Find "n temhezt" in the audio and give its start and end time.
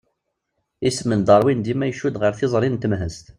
2.69-3.25